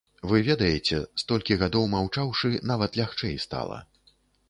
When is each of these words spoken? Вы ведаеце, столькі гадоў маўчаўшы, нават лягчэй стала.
Вы 0.29 0.37
ведаеце, 0.45 1.01
столькі 1.23 1.59
гадоў 1.65 1.85
маўчаўшы, 1.93 2.53
нават 2.73 3.01
лягчэй 3.05 3.41
стала. 3.49 3.83